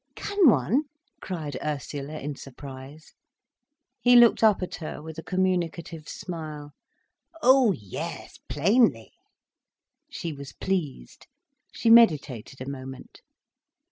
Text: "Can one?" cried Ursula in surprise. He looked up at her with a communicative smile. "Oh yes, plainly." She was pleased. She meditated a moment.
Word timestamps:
"Can 0.15 0.49
one?" 0.49 0.85
cried 1.21 1.59
Ursula 1.63 2.19
in 2.19 2.35
surprise. 2.35 3.13
He 3.99 4.15
looked 4.15 4.43
up 4.43 4.63
at 4.63 4.77
her 4.77 4.99
with 4.99 5.19
a 5.19 5.23
communicative 5.23 6.09
smile. 6.09 6.71
"Oh 7.43 7.71
yes, 7.73 8.39
plainly." 8.49 9.11
She 10.09 10.33
was 10.33 10.53
pleased. 10.53 11.27
She 11.71 11.91
meditated 11.91 12.61
a 12.61 12.67
moment. 12.67 13.21